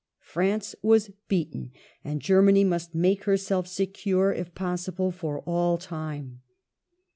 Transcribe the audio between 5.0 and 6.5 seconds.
for all time.